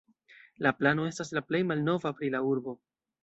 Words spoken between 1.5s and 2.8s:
malnova pri la urbo.